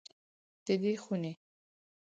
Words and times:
د 0.65 0.67
دې 0.81 0.93
خونې 1.03 1.31